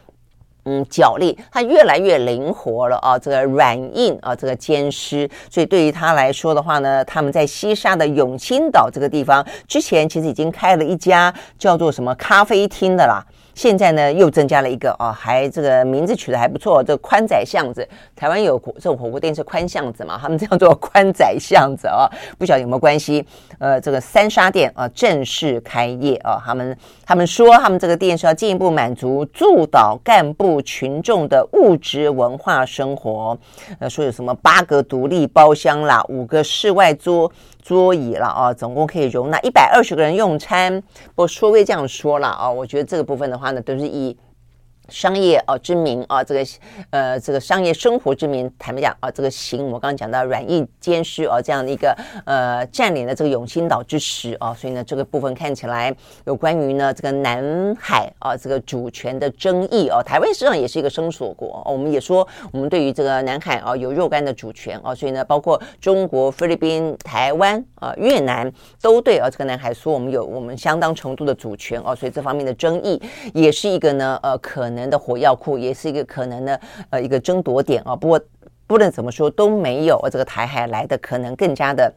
[0.65, 5.27] 嗯，角力它越来越灵活了啊，这个软硬啊，这个兼施。
[5.49, 13.25] 所以对于他来说的话呢，他们在西沙的永兴岛这个地方，之前其实已经开了一家叫做什么咖啡厅的啦。
[13.59, 17.85] 现在呢，又增加了一个哦，还这个名字取得还不错，这个宽窄巷子。
[18.15, 20.17] 台湾有这种火锅店是宽巷子嘛？
[20.17, 22.07] 他们这样做宽窄巷子啊，
[22.39, 23.27] 不晓得有没有关系？
[23.59, 33.37] 呃，这个三沙店啊，正式开业啊，他们他们说他们这个店是要进一步满足驻岛干部群众的物质文化生活。
[33.81, 37.29] 呃，说有什么八个独立包厢啦，五个室外桌。
[37.69, 40.81] 桌椅了啊，总共可以容纳一百二十个人用餐。
[41.09, 44.17] 不过说归这样说了啊，我觉得这个部分的话呢，都是以。
[44.89, 46.47] 商业哦之名啊，这个
[46.91, 72.99] 呃这个商业生活之名，坦白讲啊，这个行我刚刚讲到软硬兼施啊，这样的一个呃占领了这个永兴岛之时啊，所以呢这个部分看起来有关于呢这个南海啊这个主权的争议啊，台湾实际上也是一个声索国，我们也说我们对于这个南海啊有若干的主权啊，所以呢包括中国、菲律宾、台湾啊、越南都对啊这个南海说我们有我们相当程度的主权啊，所以这方面的争议
[73.35, 74.78] 也是一个呢呃可能。
[74.79, 76.61] 能的火药库也是一个可能的
[76.91, 78.21] 呃一个争夺点啊，不过
[78.67, 81.93] 不论怎么说都没有这个台海来的可能更加的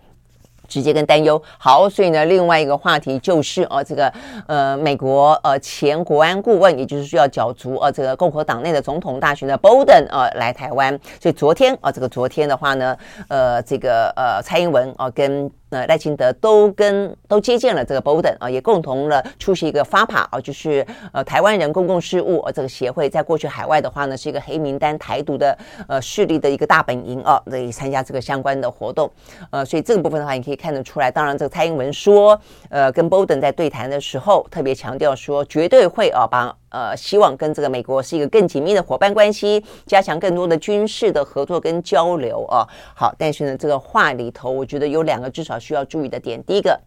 [0.68, 1.42] 直接跟担忧。
[1.58, 4.12] 好，所以呢，另外一个话题就是啊，这个
[4.48, 15.52] 呃美国呃前国安顾问，也就是需要角逐呃这个共和党内的总统大选的 Bolton 啊来台湾，所以昨天啊这个昨天的话呢，呃这个呃蔡英文啊跟。
[15.72, 25.58] 那赖清德都跟都接见了这个 Bolton 啊，也共同了出席一个 FAPA 啊，就是呃台湾人公共事务这个协会，在过去海外的话呢，是一个黑名单台独的
[25.88, 29.10] 呃势力的一个大本营啊，可以参加这个相关的活动，
[29.50, 31.10] 呃，所以这个部分的话，你可以看得出来。
[31.10, 36.54] 当然，这个蔡英文说，呃，跟 Bolton 在对谈的时候，特别强调说，绝对会啊帮。
[36.72, 42.66] 呃，希望跟这个美国是一个更紧密的伙伴关系，加强更多的军事的合作跟交流啊。
[42.96, 46.44] 好，但是呢，这个话里头，我觉得有两个至少需要注意的点。
[46.44, 46.82] 第一个。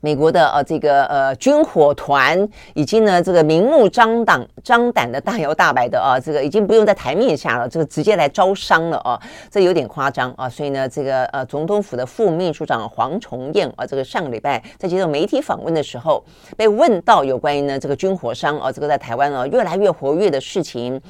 [0.00, 9.20] 美国的呃这个呃军火团已经呢这个明目张胆张胆的大摇大摆的啊，这个已经不用在台面下了，这个直接来招商了啊，
[9.50, 10.48] 这有点夸张啊。
[10.48, 16.24] 所以呢，这个呃总统府的副秘书长黄崇彦啊，这个上个礼拜在接受媒体访问的时候，
[16.56, 21.00] 被问到有关于呢这个军火商啊，这个在台湾啊越来越活跃的事情，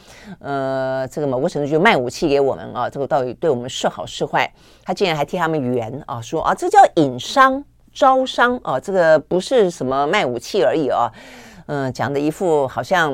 [0.41, 4.53] 呃，这个某个程度就卖武器给我们啊，这个到底对我们是好是坏？
[4.84, 7.64] 他竟然还替他们圆啊，说啊这叫引商。
[7.93, 11.11] 招商啊，这个不是什么卖武器而已啊，
[11.66, 13.12] 嗯，讲的一副好像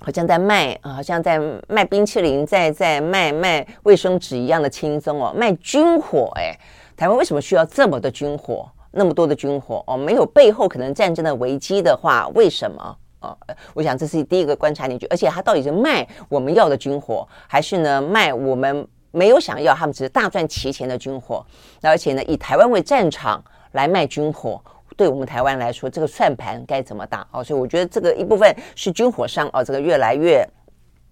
[0.00, 1.38] 好像在卖啊，好像在
[1.68, 6.58] 卖冰淇淋，在在卖卖卫生纸一样的轻松哦，卖军火哎，
[6.96, 9.96] 台湾为什么需要这么多军火，那么多的军火哦？
[9.96, 13.36] 没有背后可能战争的危机的话，为什么啊？
[13.74, 21.44] 我想这是第一个观察点，而且他到底是卖我们要的军火，还是呢卖我们没有想要，他们只是大赚其钱的军火？
[21.82, 23.44] 而且呢，以台湾为战场。
[23.72, 24.60] 来卖军火，
[24.96, 27.26] 对我们台湾来说，这个算盘该怎么打？
[27.32, 30.46] 哦，所以我觉得这个一部分是军火商哦，这个越来越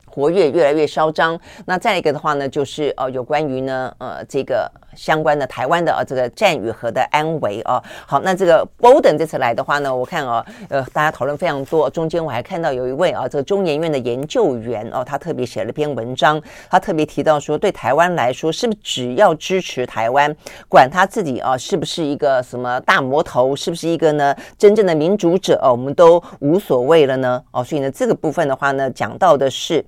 [0.07, 1.39] 活跃，越来越嚣张。
[1.67, 4.71] 那再一个的话呢，就是哦，有关于呢，呃，这个。
[4.95, 11.89] 相关的台湾的啊，这个战与和的安危啊，好，那这个 Bolton 这次来的话呢，我看啊，呃，大家讨论非常多。
[11.91, 20.35] 中间我还看到有一位啊，这个中研院的研究员哦，他特别写了篇文章，他特别提到说，对台湾来说，是不是只要支持台湾，
[20.69, 27.43] 管他自己啊是不是一个什么大魔头，是不是一个呢真正的民主者，我们都无所谓了呢？
[27.53, 29.85] 哦，所以呢，这个部分的话呢，讲到的是，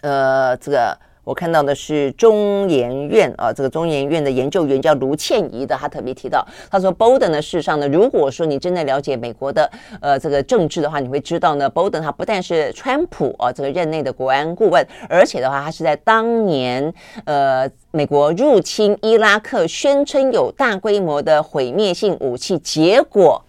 [0.00, 0.98] 呃，这个。
[1.24, 9.70] 我看到的是中研院啊，这个中研院的研究员叫卢倩怡的，他特别提到，他说，Bolton 呢，事实上呢，如果说你真的了解美国的
[10.00, 16.92] 呃这个政治的话，你会知道呢，Bolton 他不但是川普啊这个任内的国安顾问，而且的话，他是在当年
[17.24, 23.40] 呃美国入侵伊拉克，宣称有大规模的毁灭性武器，结果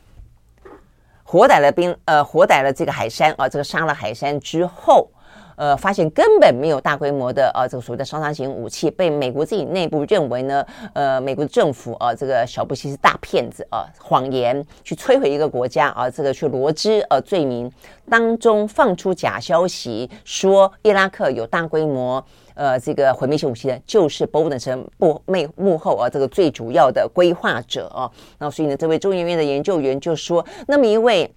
[1.24, 5.10] 活逮了兵呃活逮了这个海珊啊，这个杀了海珊之后。
[5.56, 17.72] 呃，发现根本没有大规模的呃这个所谓的杀伤型武器，被美国自己内部认为呢，呃，美国政府啊、呃，这个小布希是大骗子啊、呃，谎言去摧毁一个国家啊、呃，这个去罗织呃罪名
[18.10, 22.24] 当中放出假消息，说伊拉克有大规模
[22.56, 31.34] 呃这个毁灭性武器的，就是 Bolton 是幕幕幕后啊这个最主要的规划者啊，那所以呢，这位中研院的研究员就说，那么一位。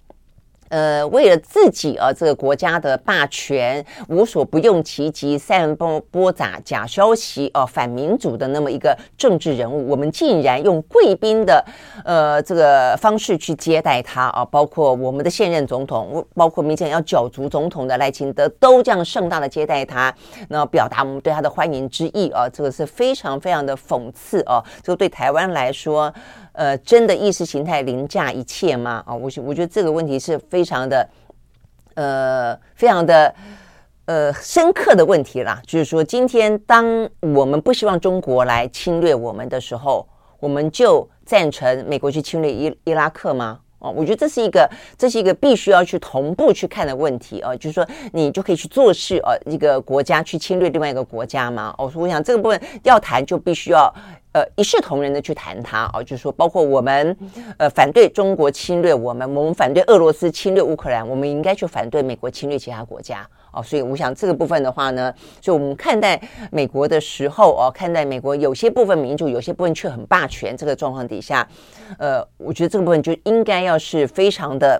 [0.69, 11.63] 呃，为了自己啊，这个国家的霸权，无所不用其极，散播播杂假消息哦、反民主的那么一个政治人物，我们竟然用贵宾的
[12.03, 20.13] 呃这个方式去接待他啊，包括我们的现任总统，包括明天要角逐总统的赖清德，都这样盛大的接待他，
[20.49, 26.13] 那表达我们对他的欢迎之意啊，这个是非常非常的讽刺啊，这个对台湾来说。
[26.57, 29.03] 呃，真的意识形态凌驾一切吗？
[29.05, 31.07] 啊，我我觉得这个问题是非常的，
[31.93, 33.35] 呃，非常的
[34.05, 35.61] 呃深刻的问题啦。
[35.67, 40.07] 就是说，今天当我们不希望中国来侵略我们的时候，
[40.39, 43.59] 我们就赞成美国去侵略伊伊拉克吗？
[43.77, 47.55] 哦，我觉得这是一个，这是一个必须要去同步去看的问题啊。
[47.55, 51.75] 就是说，你就可以去做事啊，一个国家去侵略另外一个国家吗？
[51.77, 53.93] 哦，我想这个部分要谈，就必须要。
[54.37, 57.17] 呃，一视同仁的去谈它啊，就是说，包括我们，
[57.57, 63.63] 呃，反对中国侵略我们，我们反对俄罗斯侵略乌克兰，我们应该去反对美国侵略其他国家哦。
[63.63, 65.11] 所以，我想这个部分的话呢，
[65.41, 66.21] 就我们看待
[66.51, 71.47] 美国的时候哦，看待美国有些部分民主，有些部分却很霸权这个状况底下，
[71.97, 74.79] 呃，我觉得这个部分就应该要是非常的。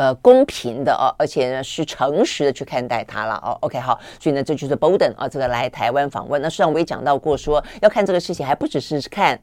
[0.00, 3.54] 呃，公平的哦，而且呢是诚实的去看待他了哦。
[3.60, 6.40] OK，好，所以呢这就是 Bolden 啊，这个来台湾访问。
[6.40, 9.38] 那实际上我也讲到过说，要看这个事情，还不只是看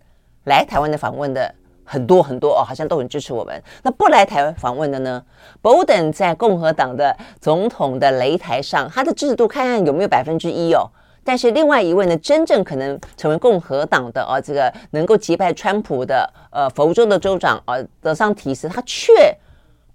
[0.46, 1.54] 来台湾的访问的
[1.86, 3.62] 很多很多哦，好像都很支持我们。
[3.84, 5.24] 那不来台湾访问的呢
[5.62, 10.90] ？Bolden 在共和党的总统的擂台上，他的支持度看看有没有百分之一哦。
[11.24, 19.38] 但是另外一位呢，真正可能成为共和党的哦，这个能够击败川普的呃佛州的州长啊德桑提斯，他却。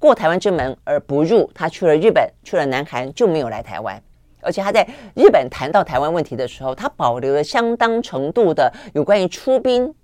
[0.02, 4.02] 过台湾之门而不入，他去了日本，去了南韩，就没有来台湾。
[4.40, 4.84] 而且他在
[5.14, 9.94] 日本谈到台湾问题的时候，他保留了相当程度的有关于出兵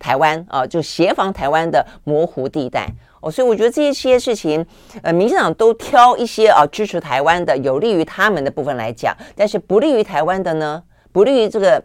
[0.00, 2.88] 台湾啊，就协防台湾的模糊地带
[3.20, 3.30] 哦。
[3.30, 4.66] 所以我觉得这些事情，
[5.02, 10.82] 呃，民进党都挑一些啊支持台湾的、有利于他们的部分来讲，但是不利于台湾的呢，
[11.12, 11.80] 不利于这个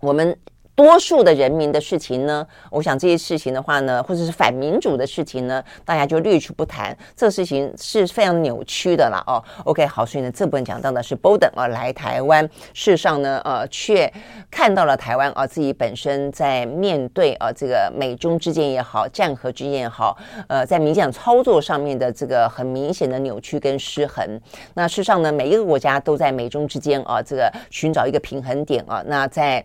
[0.00, 0.36] 我们。
[0.76, 6.96] 多数的人民的事情呢，我想这些事情的话呢，或者是反民主的事情呢，大家就略去不谈。
[7.16, 9.42] 这个事情是非常扭曲的了哦。
[9.64, 14.12] OK，好，所以呢，这部分讲到的是 Bolton 啊来台湾，事实上呢，呃，却
[14.50, 20.14] 看到了台湾啊自己本身在面对啊这个美中之间也好，战和之间也好，
[20.46, 24.38] 呃，在民进操作上面的这个很明显的扭曲跟失衡。
[24.74, 29.02] 那事实上呢，每一个国家都在美中之间啊这个寻找一个平衡点啊。
[29.06, 29.64] 那在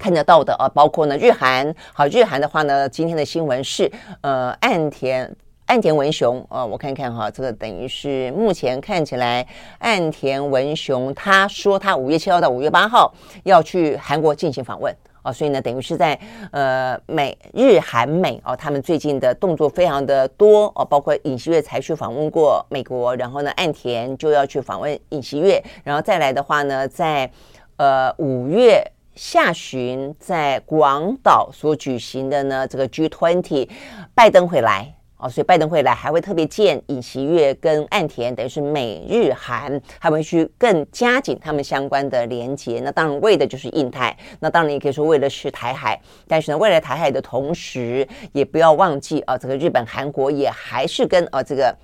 [0.00, 3.88] 看得到的啊，包括呢日韩，好，日韩的话呢，今天的新闻是
[4.22, 5.30] 呃岸田
[5.66, 9.46] 岸田文雄啊，我看看哈，这个等于是目前看起来
[9.78, 13.12] 岸田文雄他说他五月七号到五月八号
[13.44, 14.92] 要去韩国进行访问
[15.22, 16.18] 啊，所以呢等于是在
[16.50, 27.30] 呃美日韩美哦，他们最近的动作非常的多哦，包括尹锡悦才去访问过美国，然后呢岸田就要去访问尹锡悦，然后再来的话呢，在
[27.76, 28.82] 呃五月。
[29.14, 33.68] 下旬在广岛所举行的呢，这个 G20，
[34.14, 42.80] 拜登会来哦，所以拜登会来，还会特别见尹锡悦跟岸田，等于是美日韩，他们去更加紧他们相关的连接。
[42.82, 46.00] 那当然为的就是印太，那当然也可以说为的是台海。
[46.26, 51.76] 但是呢，为了台海的同时，也不要忘记啊，这个日本、韩国也还是跟啊这个。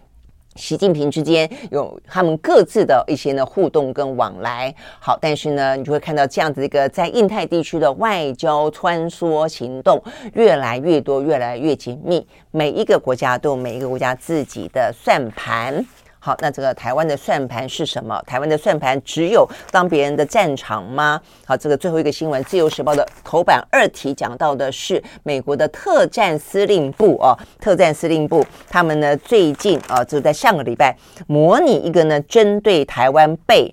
[0.56, 10.02] 习近平之间有他们各自的一些呢互动跟往来，好，但是呢，你就会看到这样子一个在印太地区的外交穿梭行动
[10.34, 15.84] 越来越多，越来越紧密，每一个国家都有每一个国家自己的算盘。
[16.26, 18.20] 好，那这个台湾的算盘是什么？
[18.26, 21.20] 台湾的算盘只有当别人的战场吗？
[21.44, 30.96] 好，这个最后一个新闻，《自由时报》的头版二题讲到的是美国的特战司令部哦，特战司令部他们呢最近啊，就在上个礼拜
[31.28, 33.72] 模拟一个呢针对台湾被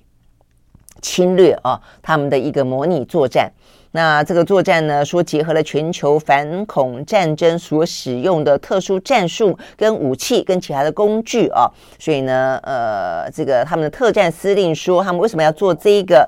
[1.01, 3.51] 侵略啊，他们的一个模拟作战。
[3.95, 11.69] 那这个作战呢，说结合了全球反恐战争所使用的特殊战术跟武器跟其他的工具啊，
[11.99, 16.27] 所以呢，呃，这个他们的特战司令说，他们为什么要做这一个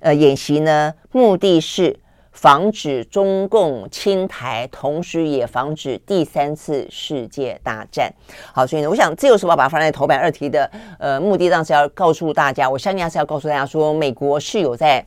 [0.00, 0.92] 呃演习呢？
[1.10, 1.98] 目的是
[2.32, 8.12] 防止中共侵台，同时也防止第三次世界大战。
[8.52, 15.02] 好，所以呢，我想自由时报把它放在头版二题的呃目的，当然是要告诉大家，我相信还是要告诉大家说，美国是有在。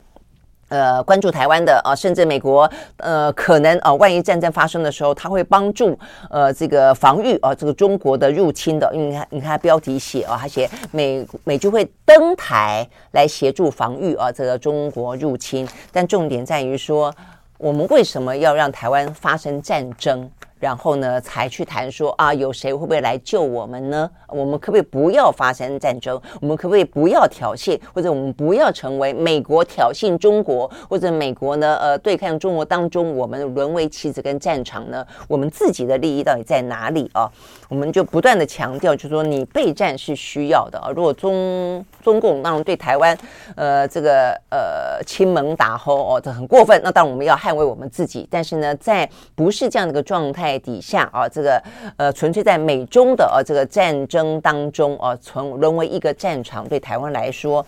[0.70, 5.98] 呃，关注台湾的啊，甚至美国呃，可能啊，万一战争发生的时候，他会帮助
[6.30, 8.90] 呃这个防御啊，这个中国的入侵的。
[8.94, 15.68] 你看，你看他标题写啊，他写美美军会登台来协助防御啊，这个中国入侵。
[15.92, 17.12] 但重点在于说，
[17.58, 20.30] 我们为什么要让台湾发生战争？
[20.60, 24.08] 然后呢，才去谈说啊，有谁会不会来救我们呢？
[24.28, 26.20] 我们可不可以不要发生战争？
[26.40, 27.80] 我们可不可以不要挑衅？
[27.92, 31.76] 或者我们不要成为美国挑衅中国，或者美国呢？
[31.80, 35.04] 呃，对抗中国当中，我们沦为棋子跟战场呢？
[35.26, 37.28] 我们自己的利益到底在哪里啊？
[37.68, 40.90] 我们就不断的强调，就是说你备战是需要的啊。
[40.94, 43.16] 如果中中共当然对台湾，
[43.56, 46.78] 呃，这个呃，亲门打吼哦，这很过分。
[46.84, 48.28] 那当然我们要捍卫我们自己。
[48.30, 51.62] 但是呢，在不是这样的一个状态在底下啊，这个
[51.96, 57.64] 呃，纯粹在美中的啊这个战争当中啊，从沦为一个战场，对台湾来说，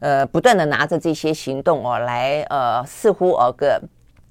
[0.00, 3.80] 呃，不断的拿着这些行动哦来呃，似乎呃个。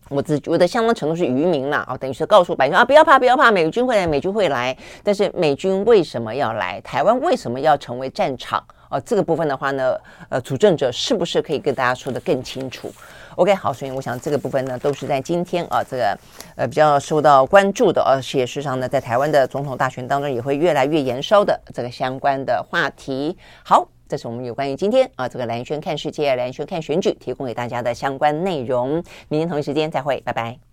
[0.09, 4.77] 我只觉得相当程度是愚民了啊，等于是告诉百姓啊，不要怕，不要怕，美军会来，美军会来。
[5.01, 6.79] 但是美军为什么要来？
[6.81, 8.61] 台湾为什么要成为战场？
[8.89, 9.97] 啊，这个部分的话呢，
[10.29, 12.91] 呃，主政者是不是可以跟大家说得更清楚
[13.35, 16.17] ？OK，好，所以我想这个部分呢，都是在今天啊，这个
[16.55, 23.37] 呃比较受到关注的，而且事实上呢，在台湾的总统大选当中，也会越来越延烧的这个相关的话题。
[23.63, 23.87] 好。
[24.05, 29.01] 这是我们有关于今天啊，这个蓝轩看世界、蓝轩看选举提供给大家的相关内容。
[29.27, 30.72] 明天同一时间再会，拜拜。